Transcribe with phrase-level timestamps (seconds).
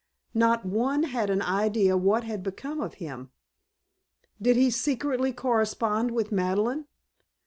[0.33, 3.29] Not one had an idea what had become of him.
[4.41, 6.87] Did he secretly correspond with Madeleine?